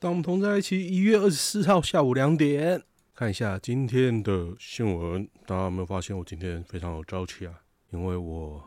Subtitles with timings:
[0.00, 2.82] 当我们同在一起，一月二十四号下午两点，
[3.14, 5.28] 看一下今天的新闻。
[5.44, 7.60] 大家有没有发现我今天非常有朝气啊？
[7.90, 8.66] 因为我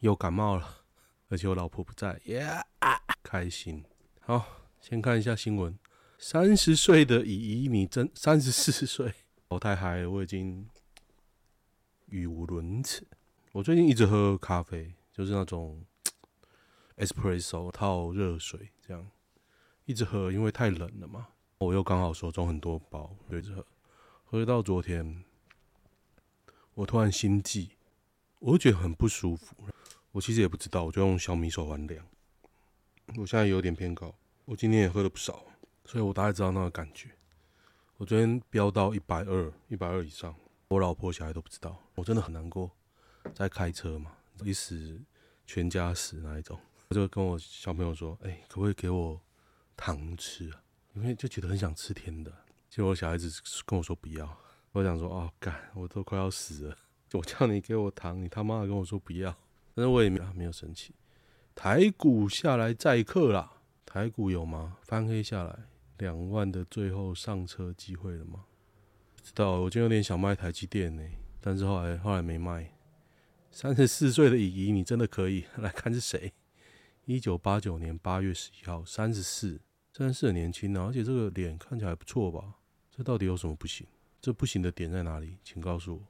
[0.00, 0.78] 又感冒了，
[1.28, 2.44] 而且我老婆不在，耶、
[3.22, 3.84] 开心。
[4.18, 4.44] 好，
[4.80, 5.78] 先看一下新闻。
[6.18, 9.14] 三十岁的姨姨，你真三十四岁，
[9.46, 10.68] 我太嗨，我已经
[12.06, 13.06] 语无伦次。
[13.52, 15.84] 我最近一直喝咖啡，就是那种
[16.98, 19.06] espresso 套热水这样。
[19.86, 21.28] 一直喝，因为太冷了嘛。
[21.58, 23.64] 我又刚好手中很多包，就一直喝。
[24.24, 25.24] 喝到昨天，
[26.74, 27.70] 我突然心悸，
[28.40, 29.56] 我就觉得很不舒服。
[30.10, 32.04] 我其实也不知道，我就用小米手环量。
[33.16, 34.12] 我现在有点偏高，
[34.44, 35.44] 我今天也喝了不少，
[35.84, 37.10] 所以我大概知道那个感觉。
[37.96, 40.34] 我昨天飙到一百二，一百二以上，
[40.68, 42.70] 我老婆小孩都不知道，我真的很难过。
[43.34, 45.00] 在开车嘛，一死
[45.46, 46.58] 全家死那一种，
[46.88, 49.20] 我就跟我小朋友说：“哎，可不可以给我？”
[49.76, 50.62] 糖吃啊，
[50.94, 52.32] 因为就觉得很想吃甜的，
[52.70, 53.30] 结果小孩子
[53.64, 54.36] 跟我说不要，
[54.72, 56.76] 我想说哦干，我都快要死了，
[57.12, 59.36] 我叫你给我糖，你他妈的跟我说不要，
[59.74, 60.94] 但是我也没有没有生气。
[61.54, 63.52] 台股下来载客啦，
[63.84, 64.76] 台股有吗？
[64.82, 65.58] 翻黑下来
[65.98, 68.44] 两万的最后上车机会了吗？
[69.22, 71.02] 知道，我今天有点想卖台积电呢，
[71.40, 72.72] 但是后来后来没卖。
[73.50, 76.32] 三十四岁的姨姨，你真的可以 来看是谁？
[77.06, 79.58] 一九八九年八月十一号，三十四。
[79.96, 82.56] 真的是很年轻啊，而且这个脸看起来还不错吧？
[82.94, 83.86] 这到底有什么不行？
[84.20, 85.38] 这不行的点在哪里？
[85.42, 86.02] 请告诉我，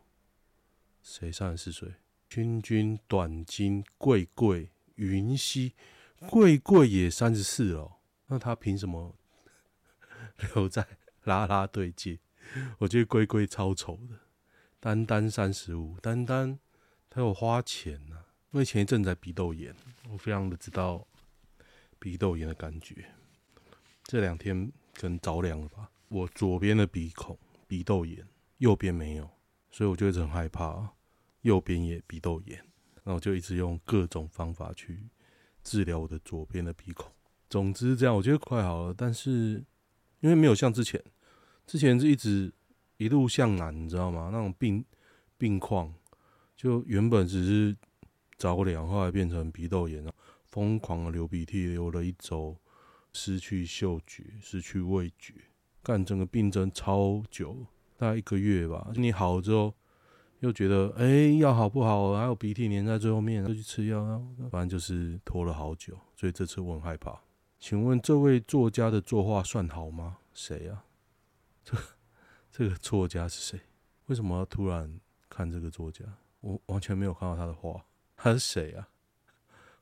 [1.05, 1.95] 谁三十四岁？
[2.29, 5.73] 君君、短金、贵贵、云溪，
[6.29, 9.15] 贵贵也三十四了，那他凭什么
[10.53, 10.85] 留在
[11.23, 12.19] 啦啦队界？
[12.79, 14.19] 我觉得贵贵超丑的。
[14.81, 16.59] 丹丹三十五，丹丹
[17.09, 18.17] 他有花钱呐、
[18.51, 19.73] 因为前一阵在鼻窦炎，
[20.11, 21.07] 我非常的知道
[22.01, 23.13] 鼻窦炎的感觉。
[24.07, 25.91] 这两天可能着凉了吧？
[26.09, 28.25] 我左边的鼻孔鼻窦炎，
[28.59, 29.29] 右边没有，
[29.71, 30.93] 所以我就一直很害怕，
[31.41, 32.65] 右边也鼻窦炎。
[33.03, 35.09] 然后就一直用各种方法去
[35.63, 37.11] 治疗我的左边的鼻孔。
[37.49, 38.95] 总之这样，我觉得快好了。
[38.97, 39.65] 但是
[40.21, 41.01] 因为没有像之前，
[41.67, 42.53] 之前是一直
[42.97, 44.31] 一路向南，你知道吗？
[44.33, 44.85] 那种病
[45.39, 45.93] 病况，
[46.57, 47.77] 就原本只是
[48.39, 50.05] 着凉，后来变成鼻窦炎，
[50.45, 52.57] 疯狂的流鼻涕，流了一周。
[53.17, 55.33] 失去嗅觉，失去味觉，
[55.83, 57.65] 干整个病症超久，
[57.97, 58.93] 大概一个月吧。
[58.95, 59.73] 你好之后，
[60.41, 62.13] 又觉得哎、药好不好？
[62.13, 64.23] 还有鼻涕粘在最后面，就去吃药啊。
[64.51, 67.19] 反正就是拖了好久，所以这次我很害怕。
[67.59, 70.19] 请问这位作家的作画算好吗？
[70.35, 70.85] 谁呀？
[71.65, 71.75] 这
[72.53, 73.59] 这个作家是谁？
[74.09, 75.01] 为什么要突然
[75.31, 76.05] 看这个作家？
[76.41, 77.83] 我完全没有看到他的画，
[78.15, 78.87] 他是谁 呀？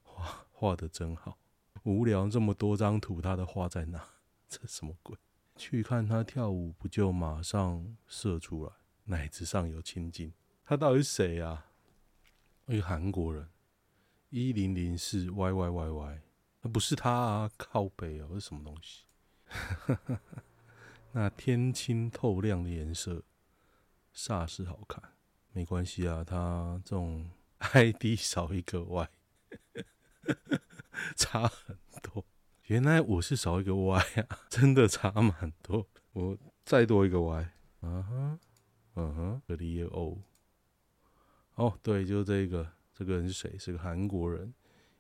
[0.05, 1.37] 画画的真好。
[1.85, 4.05] 无聊，这么多张图，他的画在哪？
[4.49, 5.17] 这什么鬼？
[5.57, 8.73] 去看他跳舞，不就马上射出来？
[9.05, 10.33] 奶子上有青筋，
[10.65, 11.67] 他到底是谁啊？
[12.67, 13.49] 一个韩国人，
[14.31, 16.23] 一零零四 Y Y Y Y，
[16.63, 17.51] 那不是他啊？
[17.59, 19.05] 靠北哦，这是什么东西？
[21.13, 23.23] 那天青透亮的颜色，
[24.15, 25.03] 煞是好看。
[25.53, 29.09] 没关系啊，他这种 ID 少一个 Y。
[31.17, 32.25] 差很多，
[32.65, 33.99] 原来我是少一个 Y
[34.29, 35.87] 啊， 真的差蛮多。
[36.13, 37.51] 我再多一个 Y，
[37.83, 38.39] 嗯哼，
[38.95, 40.19] 嗯哼，这里有 O。
[41.57, 43.59] 哦，对，就是这个，这个人是谁？
[43.59, 44.55] 是个韩国人，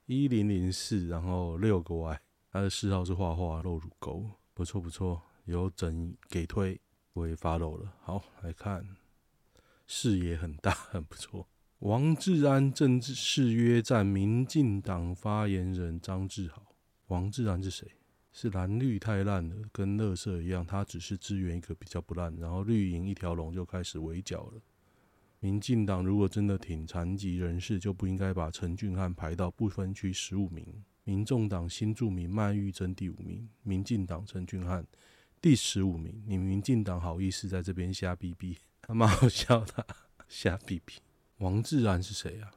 [0.06, 2.20] 一零零四，然后六个 Y。
[2.50, 6.80] 他的嗜好是画画、露乳沟，不错不错，有整给推，
[7.12, 7.92] 我也发漏了。
[8.02, 8.96] 好，来看，
[9.88, 11.48] 视野很大，很不错。
[11.84, 16.74] 王志安正式约战民进党发言人张志豪。
[17.08, 17.86] 王志安是谁？
[18.32, 20.64] 是蓝绿太烂了，跟垃圾一样。
[20.64, 24.62] 他只是支援一个比较不烂，然后绿营一条龙就开始围剿了。
[25.40, 30.66] 民进党如果真的挺残疾人士，就不应该把陈俊翰排到不分区十五名。
[31.04, 34.86] 民众党新住民麦玉珍第五名，民进党陈俊翰
[35.38, 36.24] 第十五名。
[36.26, 38.56] 你民进党好意思在这边瞎逼逼？
[38.80, 39.86] 他蛮好笑的，
[40.26, 40.94] 瞎逼逼。
[41.38, 42.54] 王志安是谁啊？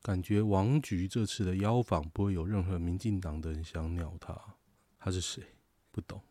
[0.00, 4.40] 感觉王局这次的邀访不会有任何民进党的人想鸟他。
[4.98, 5.42] 他是谁？
[5.90, 6.22] 不懂。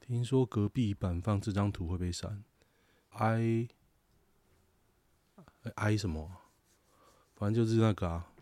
[0.00, 2.42] 听说隔壁板放这张图会被删。
[3.10, 3.68] I
[5.74, 6.28] I 什么？
[7.36, 8.32] 反正就是那个啊。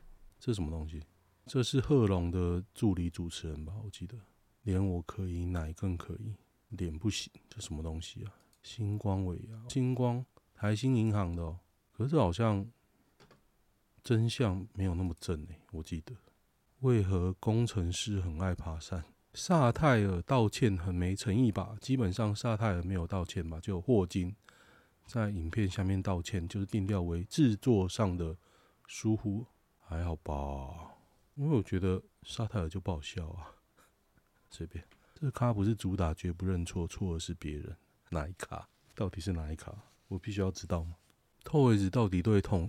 [0.40, 1.02] 这是什么东西？
[1.44, 3.74] 这是贺龙的助理主持人吧？
[3.84, 4.16] 我记得。
[4.62, 6.34] 连我可以，奶更可以，
[6.68, 7.30] 脸不行。
[7.50, 8.32] 这什么东西啊？
[8.62, 10.24] 星光尾啊，星光
[10.54, 11.58] 台新银行的哦。
[11.92, 12.66] 可是好像。
[14.02, 16.14] 真相没有那么正诶，我记得。
[16.80, 19.04] 为何工程师很爱爬山？
[19.34, 21.76] 萨泰尔道歉很没诚意吧？
[21.80, 23.60] 基本上萨泰尔没有道歉吧？
[23.60, 24.34] 就霍金
[25.06, 28.36] 在影片下面道歉，就是定调为制作上的
[28.86, 29.44] 疏忽，
[29.80, 30.94] 还好吧？
[31.34, 33.50] 因为我觉得萨泰尔就不好笑啊，
[34.50, 34.84] 随便。
[35.14, 37.76] 这个咖不是主打绝不认错，错的是别人。
[38.10, 38.68] 哪一咖？
[38.94, 39.72] 到底是哪一咖？
[40.08, 40.96] 我必须要知道吗
[41.44, 42.68] ？Toys 到底对统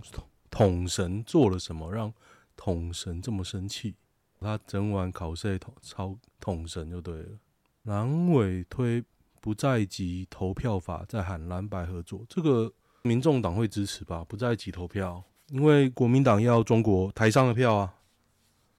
[0.50, 2.12] 统神做了什么，让
[2.56, 3.94] 统神这么生气？
[4.40, 7.38] 他整晚考试统超统神就对了。
[7.82, 9.04] 蓝委推
[9.40, 14.24] 不在籍投票法，在喊蓝白合作，这个民众党会支持吧？
[14.24, 17.94] 不在籍投票，因为国民党要中国台商的票啊，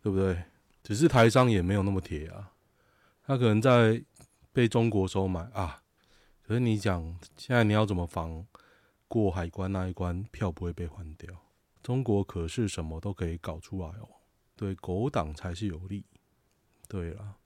[0.02, 0.44] 对不对？
[0.84, 2.52] 只是台商也没有那么铁啊，
[3.24, 4.04] 他可能在
[4.52, 5.82] 被中国收买啊。
[6.42, 7.02] 可是你讲
[7.38, 8.46] 现在你要怎么防
[9.08, 11.34] 过海关那一关票不会被换掉？
[11.82, 14.08] 中国可是什么都可以搞出来哦。
[14.56, 16.06] 对狗党才是有利。
[16.88, 17.38] 对了，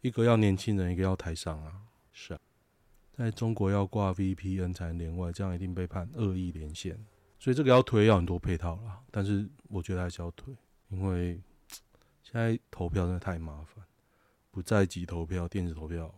[0.00, 1.82] 一个要年轻人，一个要台商啊。
[2.12, 2.40] 是啊，
[3.12, 6.98] 在中国要挂 VPN 才能连外，这样一定被判恶意连线。
[7.38, 9.00] 所以这个要推要很多配套啦。
[9.10, 10.52] 但是我觉得还是要推，
[10.88, 11.40] 因为
[12.22, 13.84] 现在投票真的太麻烦，
[14.50, 16.12] 不在籍投票、电子投票，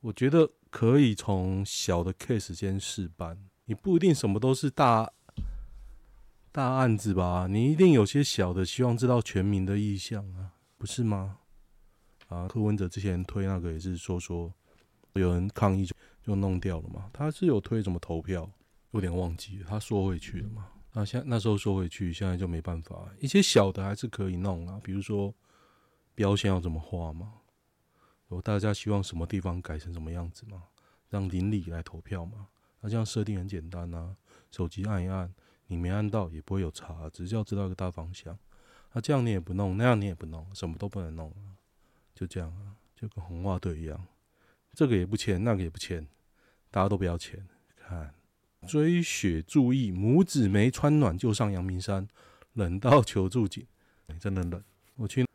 [0.00, 3.38] 我觉得可以从小的 case 先试办。
[3.66, 5.12] 你不一定什么都是大。
[6.54, 11.38] 大案子吧，你一定有些小的，希望知道全民的意向啊，不是吗？
[12.28, 14.54] 啊，柯文哲之前推那个也是说说
[15.14, 18.48] 有人抗议就就弄掉了嘛，他是有推什么投票，
[18.92, 20.68] 有点忘记，他说回去了嘛。
[20.92, 25.34] 那现那时候说回去，现在就没办法，一些小的还是可以弄啊，比如说
[26.14, 27.32] 标签要怎么画嘛，
[28.28, 30.62] 有大家希望什么地方改成什么样子嘛，
[31.08, 32.46] 让邻里来投票嘛，
[32.80, 34.14] 那这样设定很简单啊，
[34.52, 35.34] 手机按一按。
[35.66, 38.38] 你没按到也不会有差，只是要知道一个大方向。
[38.92, 41.32] 那、啊、这样你也不弄，那样你也不弄，什么都不能弄，
[42.14, 44.06] 就这样啊，就跟红袜队一样，
[44.72, 46.06] 这个也不签，那个也不签，
[46.70, 47.44] 大家都不要签。
[47.76, 48.14] 看
[48.66, 52.08] 追雪，注意拇指没穿暖就上阳明山，
[52.54, 53.66] 冷到求助警，
[54.18, 54.62] 真的冷。
[54.96, 55.26] 我去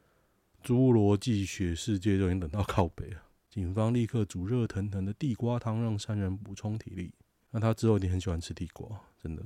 [0.64, 3.22] 侏罗纪雪世界就已经冷到靠北了。
[3.50, 7.14] 警方立刻煮热腾腾的地瓜汤，让三人补充体力。
[7.52, 8.88] 那他之后一定很喜欢吃地瓜，
[9.22, 9.44] 真的。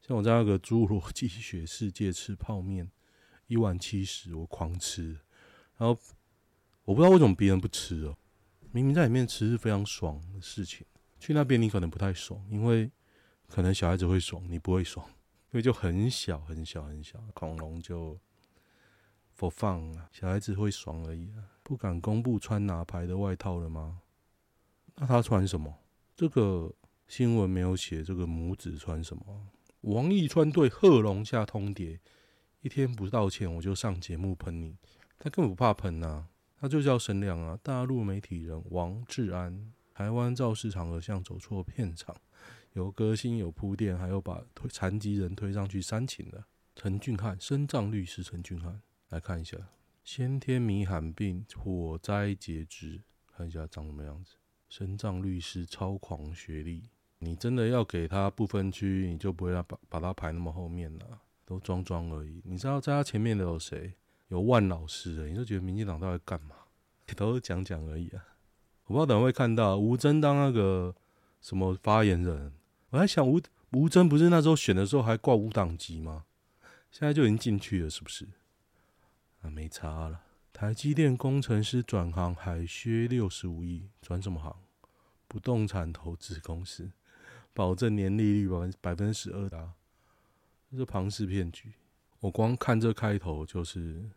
[0.00, 2.90] 像我在那个侏罗纪雪世界吃泡面，
[3.46, 5.18] 一碗七十，我狂吃。
[5.76, 5.98] 然后
[6.84, 8.16] 我不知道为什么别人不吃哦，
[8.72, 10.86] 明明在里面吃是非常爽的事情。
[11.18, 12.90] 去那边你可能不太爽，因为
[13.46, 18.18] 可能小孩子会爽，你不会爽，因为就很小很小很小，恐龙就
[19.38, 21.44] for fun 啊，小孩子会爽而已啊。
[21.62, 24.00] 不敢公布穿哪牌的外套了吗？
[24.96, 25.72] 那他穿什么？
[26.16, 26.74] 这个
[27.06, 29.46] 新闻没有写，这个拇指穿什么？
[29.82, 31.98] 王一川对贺龙下通牒，
[32.60, 34.76] 一天不道歉我就上节目喷你。
[35.18, 36.28] 他根本不怕喷呐、啊，
[36.58, 37.58] 他就叫沈亮啊。
[37.62, 42.14] 大陆媒体人王志安，台湾造势场合像走错片场，
[42.74, 46.44] 有歌星有铺垫，还有把推残疾人推上去煽情的。
[46.76, 49.56] 陈俊翰，身障律师陈俊翰，来看一下，
[50.04, 54.34] 先天迷罕病，火灾截肢，看一下长什么样子。
[54.68, 56.90] 身障律师超狂学历。
[57.20, 62.42] 你真的要给他不分区，你就不会让把把他排那么后面了，都装装而已。
[62.44, 63.94] 你知道在他前面的有谁？
[64.28, 66.56] 有万老师的，你就觉得民进党到底干嘛？
[67.16, 68.24] 都是讲讲而已啊。
[68.86, 70.94] 我不知道等会看到吴征当那个
[71.40, 72.52] 什么发言人，
[72.90, 73.40] 我在想吴
[73.72, 76.24] 吴征不是那时候选的时候还挂无党籍吗？
[76.90, 78.26] 现在就已经进去了，是不是？
[79.42, 80.22] 啊，没差了。
[80.52, 84.56] 台积电工程师转行海削六十五亿，转什么行？
[85.26, 86.90] 不动产投资公司。
[87.52, 89.72] 保证年利率百分百分之十二的，
[90.70, 91.72] 这是庞氏骗局。
[92.20, 94.10] 我光看这开头就是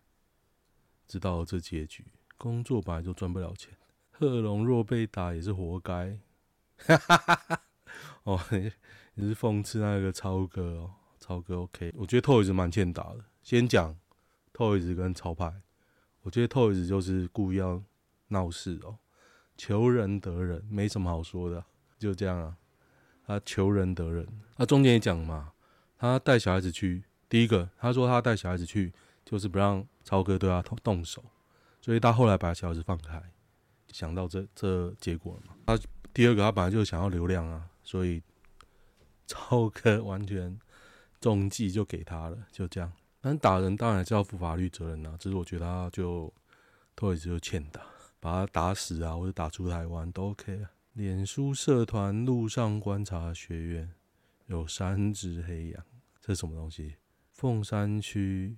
[1.07, 2.05] 知道这结局。
[2.37, 3.77] 工作本来就赚不了钱，
[4.11, 6.17] 贺龙若被打也是活该。
[6.77, 7.61] 哈哈哈哈
[8.23, 8.39] 哦，
[9.13, 11.93] 你是讽刺那个超哥哦，超哥 OK。
[11.95, 13.23] 我觉得 Toys 蛮欠打的。
[13.41, 13.97] 先讲
[14.53, 15.61] Toys 跟超派，
[16.21, 17.81] 我觉得 Toys 就是故意要
[18.29, 18.97] 闹事哦，
[19.55, 21.63] 求人得人，没什么好说的，
[21.97, 22.57] 就这样啊。
[23.25, 25.53] 他求人得人，他中间也讲嘛，
[25.97, 28.91] 他带小孩子去，第一个他说他带小孩子去，
[29.23, 31.23] 就是不让超哥对他动手，
[31.81, 33.21] 所以他后来把小孩子放开，
[33.87, 35.55] 想到这这结果了嘛。
[35.65, 35.79] 他
[36.13, 38.21] 第二个他本来就想要流量啊，所以
[39.25, 40.59] 超哥完全
[41.21, 42.91] 中计就给他了，就这样。
[43.21, 46.31] 但打人当然是要负法律责任呐，只是我觉得他就
[46.93, 47.81] 托一次就欠打，
[48.19, 50.69] 把他打死啊，或者打出台湾都 OK 啊。
[50.93, 53.95] 脸书社团路上观察学院
[54.45, 55.83] 有三只黑羊，
[56.21, 56.97] 这是什么东西？
[57.31, 58.55] 凤山区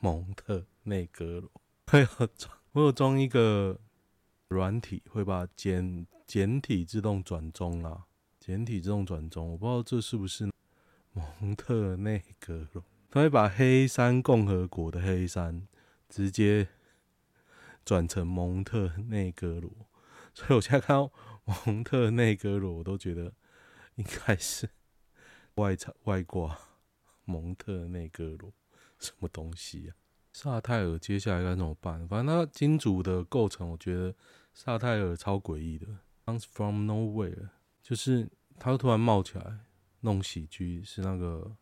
[0.00, 1.48] 蒙特内格罗，
[1.92, 3.78] 我有装，我有装一个
[4.48, 8.06] 软体会把简简体自动转中啊，
[8.40, 10.50] 简体自动转中，我不知道这是不是
[11.12, 15.68] 蒙特内格罗，他会把黑山共和国的黑山
[16.08, 16.66] 直接
[17.84, 19.70] 转成蒙特内格罗，
[20.34, 21.12] 所以我现在看到
[21.46, 23.32] 蒙特内哥罗，我都觉得
[23.94, 24.68] 应该是
[25.54, 26.58] 外场外挂
[27.24, 28.52] 蒙特内哥罗，
[28.98, 29.94] 什么东西啊？
[30.32, 32.06] 萨泰尔接下来该怎么办？
[32.08, 34.14] 反正他金主的构成，我觉得
[34.52, 35.86] 萨泰尔超诡异的
[36.24, 37.50] ，comes from nowhere，
[37.80, 39.60] 就是他突然冒起来
[40.00, 41.56] 弄喜剧，是那个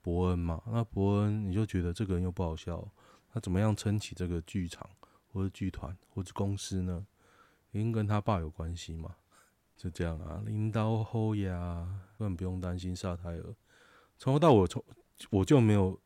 [0.00, 0.62] 伯恩嘛？
[0.66, 2.90] 那伯恩你就觉得这个人又不好笑，
[3.32, 4.88] 他怎么样撑起这个剧场
[5.28, 7.06] 或者剧团或者公司呢？
[7.74, 9.14] 一定跟他爸有关系嘛？
[9.76, 11.86] 就这样啊，领导后呀，
[12.18, 13.54] 根本不用担心萨泰尔，
[14.16, 14.82] 从头到尾从
[15.30, 16.00] 我就没有。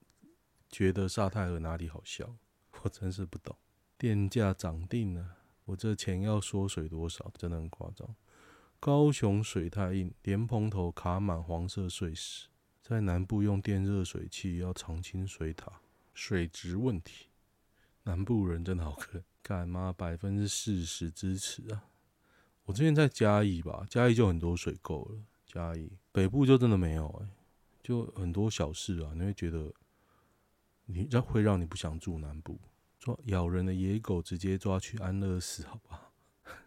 [0.70, 2.36] 觉得萨泰尔哪里好笑？
[2.84, 3.56] 我真是不懂。
[3.96, 7.32] 电价涨定了，我这钱要缩水多少？
[7.38, 8.14] 真的很夸张。
[8.78, 12.48] 高雄水太硬，莲蓬头卡满黄色碎石，
[12.82, 15.80] 在南部用电热水器要长青水塔，
[16.12, 17.28] 水质问题。
[18.02, 19.90] 南部人真的好可干嘛？
[19.96, 21.84] 百分之四十支持啊！
[22.66, 25.18] 我之前在嘉义吧，嘉义就很多水垢了。
[25.46, 27.28] 嘉义北部就真的没有哎、
[27.82, 29.72] 就很多小事啊，你会觉得。
[30.90, 32.58] 你这会让你不想住南部，
[32.98, 36.12] 抓咬人的野狗直接抓去安乐死，好不好？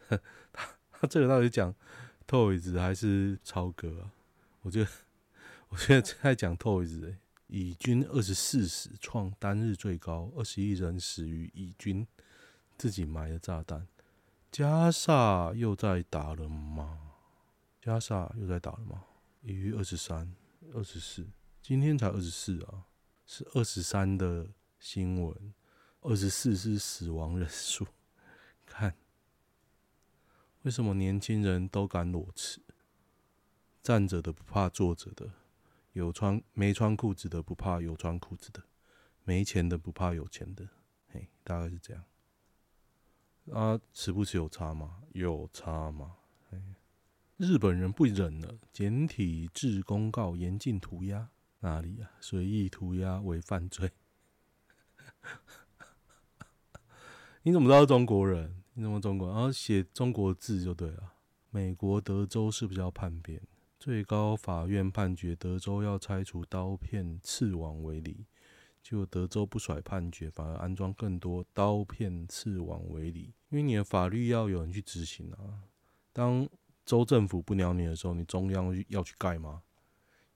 [0.53, 1.73] 他他这个到底讲
[2.27, 4.11] Toys 还是超哥啊？
[4.61, 4.89] 我觉得
[5.69, 12.05] 我现在在讲 Toys 哎，以军二十四死创单日最高，二十一人死于以军
[12.81, 13.87] 自己埋的炸弹。
[14.51, 17.11] 加萨又在打了吗？
[17.79, 19.03] 加萨又在打了吗？
[19.43, 20.33] 一月二十三、
[20.73, 21.27] 二十四，
[21.61, 22.87] 今天才二十四啊。
[23.27, 25.53] 是二十三的新闻，
[26.01, 27.85] 二十四是死亡人数。
[28.65, 28.95] 看，
[30.63, 32.63] 为什么年轻人都敢裸辞？
[33.83, 35.31] 站着的不怕坐着的，
[35.93, 38.63] 有穿没穿裤子的不怕有穿裤子的，
[39.23, 40.67] 没钱的不怕有钱的。
[41.09, 42.03] 嘿，大概是这样。
[43.51, 44.97] 啊，辞不辞有差吗？
[45.13, 46.17] 有差吗？
[47.37, 51.29] 日本人不忍了，简体字公告严禁涂鸦。
[51.61, 52.21] 哪里呀、啊？
[52.21, 53.91] 随意涂鸦为犯罪？
[57.41, 58.63] 你怎么知道中国人？
[58.73, 59.35] 你怎么中国人？
[59.35, 61.13] 然后写中国字就对了。
[61.49, 63.41] 美国德州是不是要叛变？
[63.79, 68.27] 最高法院判决德州要拆除刀片刺网围篱，
[68.81, 73.33] 就德州不甩判决，反而安装更多刀片刺网围篱。
[73.49, 75.63] 因为你的法律要有人去执行啊。
[76.13, 76.47] 当
[76.85, 79.61] 州政府不鸟你的时候，你中央要去盖吗？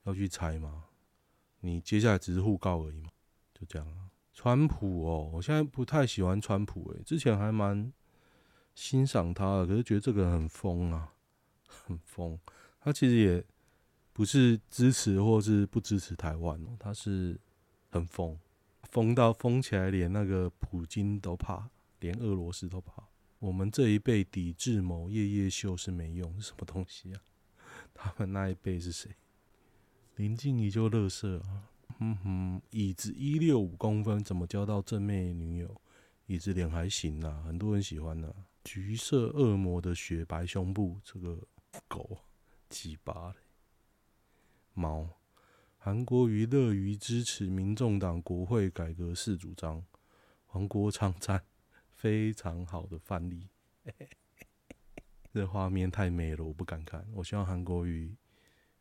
[0.03, 0.85] 要去拆吗？
[1.61, 3.09] 你接下来只是互告而已嘛，
[3.53, 4.11] 就这样啊。
[4.31, 7.91] 川普哦，我现在不太喜欢川普诶，之前还蛮
[8.75, 11.13] 欣赏他的，可是觉得这个人很疯啊，
[11.67, 12.37] 很疯。
[12.79, 13.43] 他其实也
[14.13, 17.39] 不是支持或是不支持台湾哦，他是
[17.95, 18.37] 很疯，
[18.91, 21.69] 疯到疯起来，连那个普京都怕，
[22.01, 23.07] 连俄罗斯都怕。
[23.39, 27.21] 我们这一辈抵制某夜夜秀是没用，是 什么东西啊？
[27.95, 29.15] 他们那一辈是谁？
[30.17, 35.81] 林静怡就乐色啊，哼哼，椅子一六五公分，怎么交到正妹女友？
[36.25, 38.33] 椅子脸还行啊，很多人喜欢呢、
[38.65, 41.39] 橘色恶魔的雪白胸部，这个
[41.87, 42.17] 狗
[42.67, 43.35] 鸡巴嘞。
[44.73, 45.07] 猫，
[45.85, 49.83] 韩国瑜乐于支持民众党国会改革四主张，
[50.47, 51.43] 黄国昌赞，
[51.93, 53.49] 非常好的范例。
[55.31, 57.07] 这画面太美了，我不敢看。
[57.13, 58.15] 我希望韩国瑜。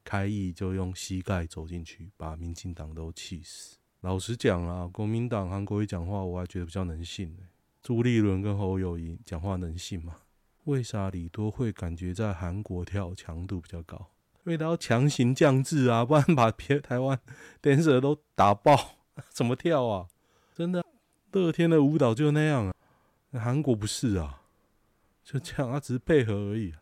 [0.02, 3.76] 开议就用膝盖走进去，把民进党都气死。
[4.00, 7.36] 老实讲啊，国民党韩国瑜讲话，我还觉得比较能信、
[7.82, 10.22] 朱立伦跟侯友谊讲话能信吗？
[10.64, 14.13] 为啥李多会感觉在韩国跳强度比较高？
[14.44, 17.18] 因为他要强行降智啊， 不然把别台湾
[17.62, 18.96] dancer 都打爆，
[19.30, 20.06] 怎么跳啊？
[20.54, 20.84] 真的，
[21.32, 22.74] 乐天的舞蹈就那样啊。
[23.32, 24.42] 韩国不是啊，
[25.24, 26.72] 就这样，他只是配合而已、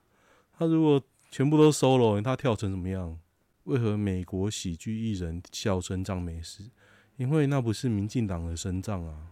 [0.59, 3.19] 他如果全部都 solo，他跳成怎么样？
[3.65, 6.65] 为何美国喜剧艺人笑声胀没事？
[7.17, 9.29] 因为那不是民进党的声障啊！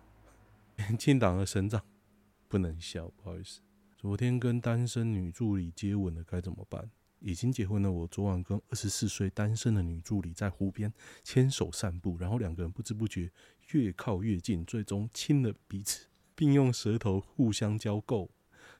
[0.76, 1.82] 民进党的声障
[2.46, 3.60] 不能笑，不好意思。
[3.96, 6.88] 昨天跟单身女助理接吻了，该怎么办？
[7.20, 13.30] 已经结婚了，我昨晚跟二十四岁单身的女助理在湖边牵手散步，然后两个人不知不觉
[13.72, 18.28] 越靠越近，最终亲了彼此，并用舌头互相交媾，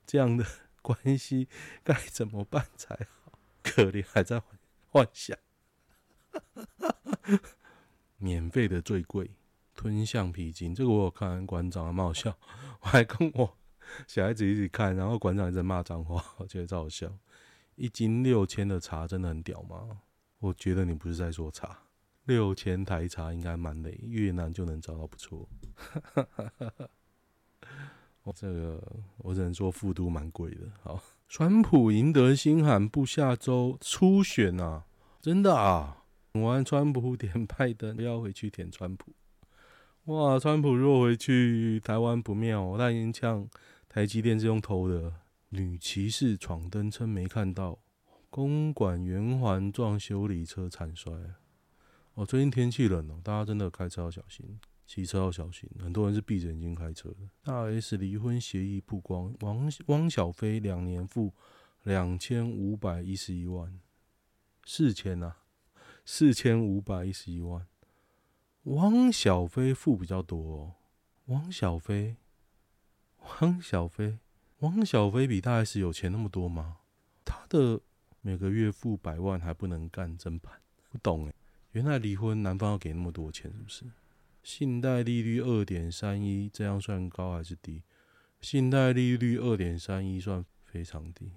[0.04, 0.44] 这样的。
[0.82, 1.46] 关系
[1.84, 3.38] 该怎么办才好？
[3.62, 4.42] 可怜还在
[4.88, 5.36] 幻想。
[8.16, 9.32] 免费的最贵，
[9.74, 10.74] 吞橡皮筋。
[10.74, 12.34] 这个我有看馆长还蛮好笑，
[12.80, 13.58] 我还跟我
[14.06, 17.14] 小孩子一直看，然后馆长一直骂脏话，我觉得超好笑。
[17.80, 20.02] 一斤六千的茶真的很屌吗？
[20.38, 21.78] 我觉得你不是在说茶，
[22.26, 25.48] 六千台茶应该蛮累，越南就能找到不错。
[28.22, 28.82] 我 这个
[29.16, 30.70] 我只能说富都蛮贵的。
[30.82, 34.84] 好，川普赢得新罕布下州初选啊，
[35.22, 36.04] 真的啊！
[36.32, 39.12] 玩川普点拜登，不要回去舔川普。
[40.04, 43.48] 哇，川普若回去台湾不妙，他已经呛
[43.88, 45.14] 台积电是用偷的。
[45.52, 47.80] 女骑士闯灯称没看到，
[48.30, 51.12] 公馆圆环撞修理车惨摔。
[52.14, 55.68] 哦，最近天气冷哦，大家真的开车要小心，骑车要小心。
[55.80, 57.16] 很多人是闭着眼睛开车的。
[57.42, 61.34] 大 S 离婚协议曝光，王汪小菲两年付
[61.82, 63.80] 两千五百一十一万，
[64.64, 65.34] 四千呐，
[66.04, 67.66] 四千五百一十一万。
[68.64, 70.74] 汪小菲付比较多哦，
[71.26, 72.18] 汪小菲，
[73.40, 74.20] 汪小菲。
[74.60, 76.78] 汪小菲比大 S 有钱那么多吗？
[77.24, 77.80] 他的
[78.20, 81.34] 每个月付百万还不能干真盘，不懂哎。
[81.72, 83.84] 原来离婚男方要给那么多钱是不是？
[84.42, 87.82] 信贷利率二点三一，这样算高还是低？
[88.42, 91.32] 信贷利率二点三一算非常低，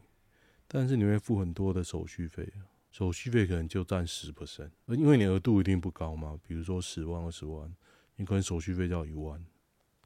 [0.67, 7.73] 但是你会付很多的手续费啊，手续费可能就占十 percent，因为你额度一定不高嘛，比如说十万二十万，
[8.17, 9.45] 你可能手续费就要一万，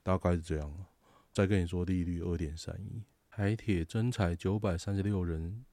[0.04, 0.86] 大概是这样。
[1.38, 5.64] 再跟你说利率二点三一，台铁征才九百三十六人，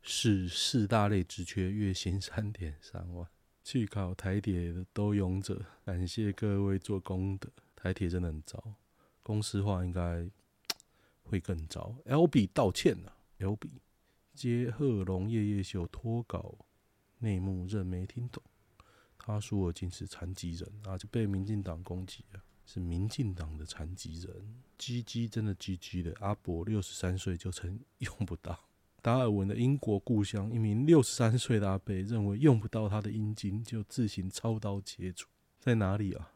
[0.00, 3.28] 是四大类职缺，月薪三点三万。
[3.64, 7.50] 去考台铁的都勇者，感谢各位做功德。
[7.74, 8.74] 台铁真的很糟，
[9.24, 10.30] 公司化应该
[11.24, 11.96] 会更糟。
[12.04, 13.82] L B 道歉了，L B
[14.32, 16.56] 接贺龙夜夜秀脱稿
[17.18, 18.40] 内幕认没听懂，
[19.18, 22.40] 他说我竟是残疾人啊，就被民进党攻击了。
[22.72, 24.34] 是民进党的残疾人
[24.78, 26.14] ，GG 真的 GG 的。
[26.20, 28.58] 阿伯六十三岁就称 用不到。
[29.02, 35.28] 达尔文的英国故乡，一名六十三岁的阿伯认为用不到他的阴茎，就自行操刀切除。
[35.60, 36.32] 在哪里啊？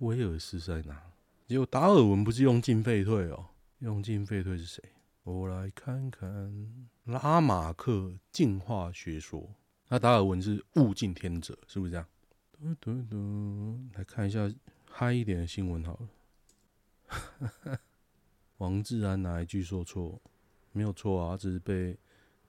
[0.00, 1.02] 威尔士在哪？
[1.46, 3.46] 结果达尔文不是用进废退哦，
[3.78, 4.84] 用进废退是谁？
[5.22, 9.54] 我来看看拉马克进化学说。
[9.88, 12.06] 那达尔文是物竞天择，是不是这样？
[12.52, 14.52] 嘟嘟嘟，来看一下。
[14.98, 16.00] 嗨一点的新闻好
[17.10, 17.78] 了。
[18.56, 20.18] 王志安哪一句说错？
[20.72, 21.98] 没有错啊，只是被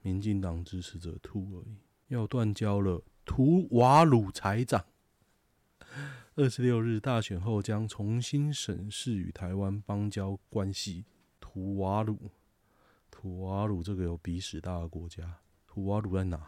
[0.01, 1.75] 民进党支持者吐而已。
[2.07, 4.85] 要断交了，图瓦鲁财长。
[6.35, 11.03] 二十六日大选后将重新审视与台湾邦交关系。
[11.41, 12.31] 图瓦鲁，
[13.11, 16.41] 图瓦鲁这个有鼻屎大的国家，图瓦鲁在哪？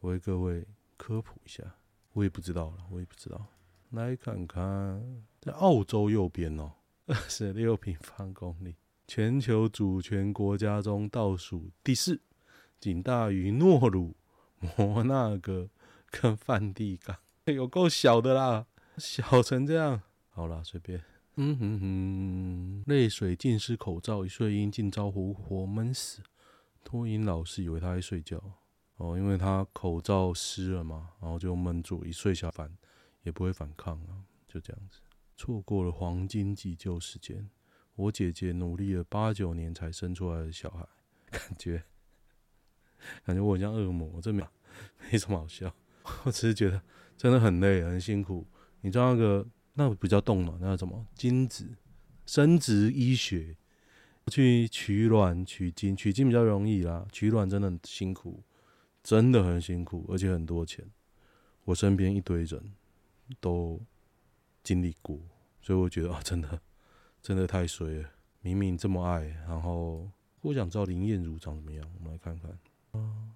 [0.00, 1.76] 我为各位科普一下，
[2.14, 3.46] 我也不知道了，我也不知道。
[3.90, 5.24] 来看看。
[5.40, 6.72] 在澳洲右边哦，
[7.06, 8.74] 二十六平方公里，
[9.06, 12.20] 全球主权国家中倒数第四，
[12.80, 14.16] 仅大于诺鲁、
[14.76, 15.68] 摩纳哥
[16.10, 18.66] 跟梵蒂冈， 有够小的啦，
[18.98, 20.02] 小成这样。
[20.30, 21.00] 好啦，随便。
[21.36, 26.22] 嗯哼哼，泪水浸湿口罩，一岁婴竟遭活活闷死。
[26.82, 28.42] 托婴老师以为他在睡觉
[28.96, 32.70] 哦，因为他口罩湿了嘛，然后就闷住，一睡下反
[33.26, 35.00] 也不会反抗啊，就这样子。
[35.36, 37.50] 错过了黄金急救时间，
[37.96, 40.86] 我姐姐努力了八九年才生出来的小孩，
[41.30, 41.82] 感觉
[43.24, 44.42] 感觉我很像恶魔，这没
[45.10, 45.74] 没什么好笑，
[46.24, 46.80] 我只是觉得
[47.18, 48.46] 真的很累很辛苦。
[48.80, 51.68] 你知道那个那个比较动嘛，那个什么精子
[52.24, 53.56] 生殖医学，
[54.28, 58.42] 去取卵取精，取精比较容易啦，取卵真的很辛苦，
[59.02, 60.88] 真的很辛苦，而且很多钱。
[61.64, 62.72] 我身边一堆人
[63.40, 63.80] 都。
[64.62, 65.16] 经历过，
[65.60, 66.60] 所以我觉得啊，真的，
[67.22, 68.10] 真的太衰了。
[68.40, 70.10] 明明这么爱，然后
[70.40, 72.50] 我想知道林彦如长怎么样，我们来看看。
[72.94, 73.32] 嗯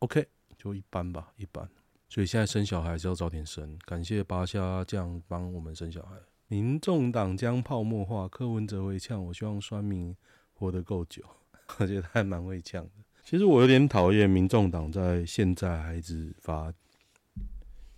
[0.00, 0.28] ，OK，
[0.58, 1.66] 就一般吧，一般。
[2.06, 3.78] 所以现在生小孩是要早点生。
[3.86, 6.16] 感谢八虾这样帮我们生小孩。
[6.48, 10.14] 民众党将泡沫化，柯文哲会呛，我希望酸民
[10.52, 11.24] 活得够久。
[11.80, 12.90] 我觉得他还蛮会呛的。
[13.22, 16.70] 其实我有点讨厌民众党在现在还一直发。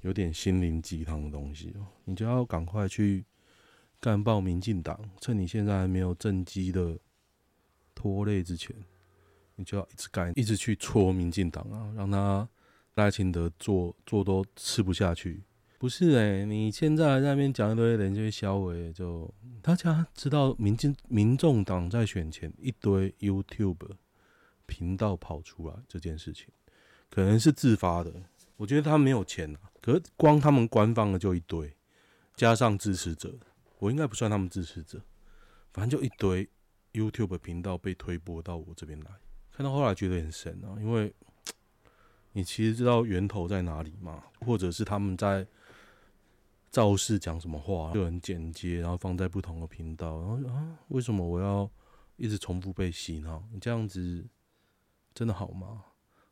[0.07, 3.25] 有点心灵鸡汤的东西哦，你就要赶快去
[3.99, 6.97] 干爆民进党，趁你现在还没有政绩的
[7.93, 8.77] 拖累之前，
[9.57, 12.49] 你就要一直干，一直去戳民进党啊，让他
[12.95, 15.43] 赖清德做做都吃不下去。
[15.77, 19.29] 不是诶、你现在在那边讲一堆人就会消委，就
[19.61, 23.91] 大家知道民进民众党在选前一堆 YouTube
[24.67, 26.47] 频道跑出来这件事情，
[27.11, 28.13] 可能是自发的。
[28.57, 29.59] 我觉得他没有钱啊。
[29.87, 31.73] 可是光他们官方的就一堆，
[32.35, 33.33] 加上支持者，
[33.79, 35.01] 我应该不算他们支持者，
[35.73, 36.51] 反正就一堆
[36.93, 39.13] YouTube 频道被推播到我这边来，
[39.53, 41.15] 看到后来觉得很神啊，因为
[42.33, 45.47] 你其实知道源头在哪里嘛，或者是他们在
[46.69, 51.71] 造势讲什么话，就很简洁，然后放在不同的频道，然后啊，为什么我要
[52.17, 53.41] 一直重复被洗脑？
[53.53, 54.27] 你这样子
[55.15, 55.85] 真的好吗？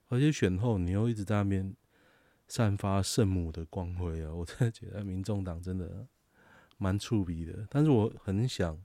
[0.08, 1.72] 而且选后你又一直在那边
[2.54, 6.06] 散发圣母的光辉啊， 我真的觉得民众党真的
[6.78, 8.80] 蛮触鼻的，但是我很想。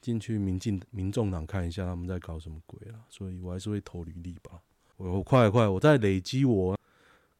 [0.00, 4.62] 进去民进民众党看一下他们在搞什么鬼啊，所以我还是会投履历吧。
[4.96, 6.78] 我快快，我在累积我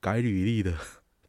[0.00, 0.76] 改履历的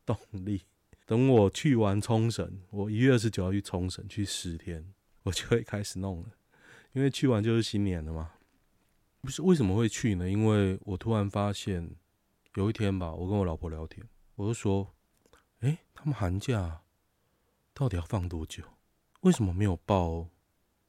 [0.04, 0.64] 动力。
[1.06, 4.84] 等我去完冲绳，我一月二十九号去冲绳去十天，
[5.22, 6.30] 我就会开始弄了。
[6.94, 8.32] 因为去完就是新年了嘛。
[9.22, 10.28] 不是为什么会去呢？
[10.28, 11.92] 因为我突然发现
[12.56, 14.96] 有一天吧，我跟我老婆聊天，我就说
[15.62, 16.82] ：“诶，他们寒假
[17.76, 18.64] 到底要放多久？
[19.22, 20.28] 为什么没有报？”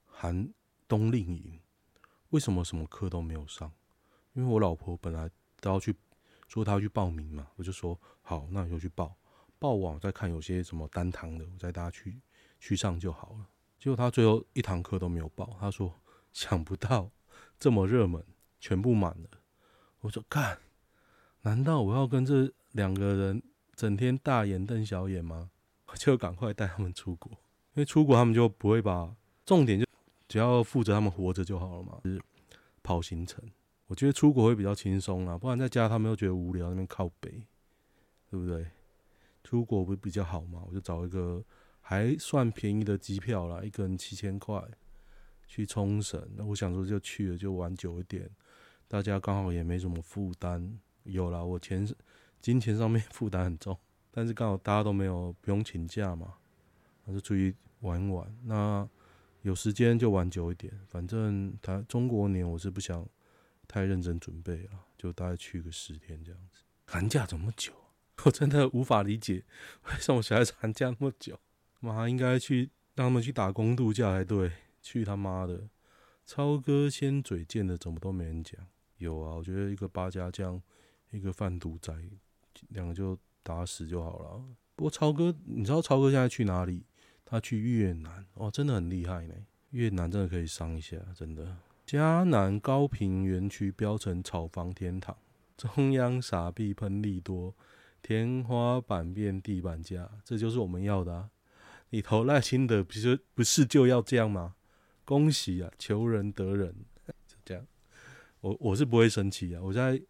[0.06, 0.52] 寒
[0.88, 1.60] 冬令营，
[2.30, 3.72] 为什么什么课都没有上？
[4.32, 5.94] 因为我老婆本来都要去，
[6.48, 9.16] 说她要去报名嘛，我就说好，那你就去报，
[9.58, 12.20] 报完再看有些什么单堂的，我再带她去
[12.58, 13.46] 去上就好了。
[13.78, 16.00] 结果她最后一堂课都没有报，她说
[16.32, 17.10] 想不到
[17.58, 18.24] 这么热门，
[18.58, 19.28] 全部满了。
[20.00, 20.58] 我说干，
[21.42, 23.42] 难道我要跟这两个人
[23.74, 25.50] 整天大眼瞪小眼吗？
[25.86, 29.86] 我 就赶快带他们出国，因为出国他们就不会把重点就。
[30.28, 32.22] 只要负责他们活着就好了嘛，就是
[32.84, 33.42] 跑行程。
[33.88, 37.30] 我觉得出国会比较轻松啦，不然在家他们又觉得无聊，那边靠北，
[38.30, 38.64] 对不对？
[39.42, 40.62] 出国不比较好嘛？
[40.68, 41.42] 我就找一个
[41.80, 44.62] 还算便宜的机票啦，一个人七千块
[45.48, 46.24] 去冲绳。
[46.36, 48.30] 那我想说就去了，就玩久一点，
[48.86, 50.78] 大家刚好也没什么负担。
[51.04, 51.86] 有啦，我钱
[52.40, 53.76] 金钱上面 负担很重，
[54.10, 56.34] 但是刚好大家都没有不用请假嘛，
[57.04, 58.34] 那就出去玩玩。
[58.44, 58.88] 那
[59.42, 63.06] 有时间就玩久一点，反正他中国年我是不想
[63.66, 66.62] 太认真准备了，就大概去个十天这样子。
[66.86, 67.72] 寒假这么久，
[68.24, 69.44] 我真的无法理解
[69.86, 71.38] 为什么小孩子寒假那么久。
[71.78, 75.68] 妈应该去让他们去打工度假才对，去他妈的！
[76.26, 78.60] 超哥先嘴贱的怎么都没人讲？
[78.98, 80.60] 有啊，我觉得一个八家将，
[81.10, 81.92] 一个贩毒仔，
[82.68, 84.44] 两个就打死就好了。
[84.76, 86.84] 不过超哥，你知道超哥现在去哪里？
[87.24, 89.34] 他去越南哦，真的很厉害呢。
[89.70, 91.56] 越南真的可以上一下，真的。
[91.86, 95.16] 嘉南高平园区标成炒房天堂，
[95.56, 97.54] 中央傻币喷利多，
[98.02, 101.30] 天花板变地板价，这就是我们要的啊！
[101.90, 104.54] 你投赖清德，不是不是就要这样吗？
[105.04, 106.74] 恭喜啊，求仁得仁，
[107.26, 107.64] 就这样。
[108.40, 110.00] 我我是不会生气啊，我在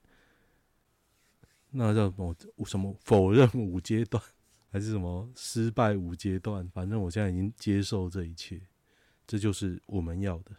[1.70, 4.22] 那叫什么什么否认五阶段。
[4.72, 8.60] 还是什么失败五阶段，反正我现在已经接受这一切，
[9.26, 10.52] 这就是我们要的。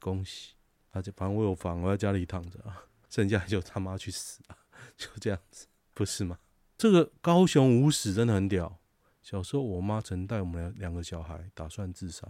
[0.00, 0.54] 恭喜！
[0.90, 4.56] 而且反正我有房，我在家里躺着啊，剩下就他妈去死啊，
[4.96, 6.38] 就这样子，不是吗？
[6.78, 8.78] 这个高雄无死真的很屌。
[9.20, 12.26] 小时候我妈曾带我们两两个小孩打算自杀，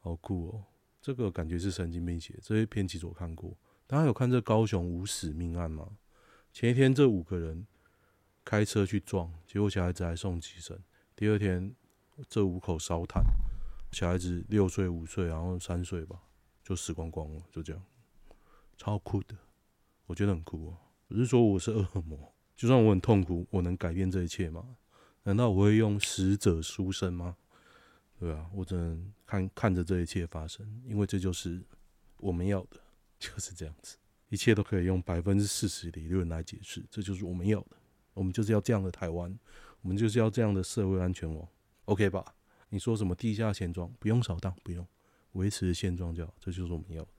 [0.00, 0.64] 好酷哦！
[1.00, 2.40] 这个感觉是神经病写的。
[2.42, 5.88] 这些篇其实我看过，大家有看这高雄无死命案吗？
[6.58, 7.64] 前一天这五个人。
[8.44, 10.76] 开车去撞，结果小孩子还送急诊。
[11.14, 11.72] 第二天，
[12.28, 13.22] 这五口烧炭，
[13.92, 16.20] 小孩子六岁、五岁，然后三岁吧，
[16.64, 17.80] 就死光光了，就这样，
[18.76, 19.36] 超酷的，
[20.06, 20.76] 我觉得很酷哦。
[21.06, 24.76] 不是说我是恶魔，就算我很痛苦，我能改变这一切吗？
[25.22, 27.36] 难道我会用死者书生吗？
[28.18, 31.62] 对啊，我只能看看着这一切发生，因为这就是
[32.16, 32.80] 我们要的，
[33.16, 33.96] 就是这样子，
[34.28, 37.76] 一切都可以用百分之四十理论来解释，这就是我们要的。
[38.14, 39.38] 我们就是要这样的台湾，
[39.80, 41.48] 我们就是要这样的社会安全网
[41.84, 42.34] ，OK 吧？
[42.68, 44.86] 你说什么地下钱庄不用扫荡，不用
[45.32, 47.10] 维持现状就好，这就是我们要的，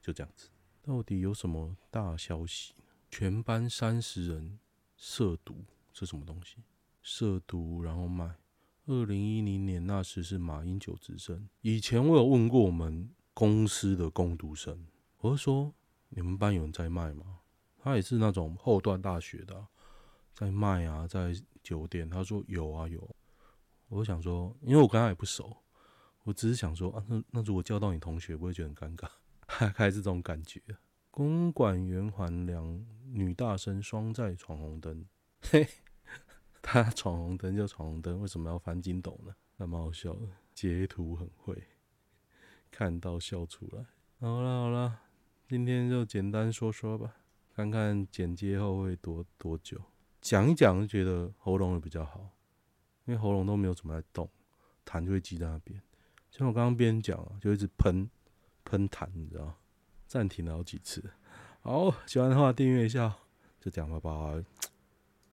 [0.00, 0.48] 就这样子。
[0.82, 2.74] 到底有什么大消息？
[3.10, 4.58] 全班三十人
[4.96, 6.56] 涉毒，是什么东西？
[7.00, 8.34] 涉毒然后卖。
[8.86, 14.86] 二零一零年那时是马英九执政，以前我有问过我们公司的工读生，
[15.20, 15.72] 我说
[16.14, 17.40] 你们班有人在卖吗？
[17.78, 19.66] 他也是那种后段大学的。
[20.32, 23.08] 在卖啊，在酒店，他说有啊有。
[23.88, 25.56] 我想说，因为我跟他也不熟，
[26.22, 29.08] 我只是想说啊，那那如果叫到你同学，不会觉得很尴尬，
[29.46, 30.60] 还还是这种感觉。
[31.10, 35.06] 公馆圆环两女大生双在闯红灯，
[35.42, 35.68] 嘿，
[36.60, 39.32] 他闯红灯就闯红灯，为什么要翻筋斗呢？
[39.56, 41.62] 那蛮好笑的，截图很会，
[42.72, 43.86] 看到笑出来。
[44.18, 45.00] 好了好了，
[45.46, 47.16] 今天就简单说说吧，
[47.54, 49.78] 看看剪接后会多多久。
[50.22, 52.30] 讲一讲就觉得喉咙会比较好，
[53.04, 54.28] 因为喉咙都没有怎么在动，
[54.86, 55.78] 痰就会积在那边。
[56.30, 58.08] 像我刚刚边讲啊，就一直喷
[58.64, 59.54] 喷痰，你知道？
[60.06, 61.04] 暂停了好几次。
[61.60, 63.14] 好，喜欢的话订阅一下，
[63.60, 64.44] 就这样，拜拜。